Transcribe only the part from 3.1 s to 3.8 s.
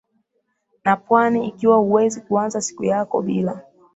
bila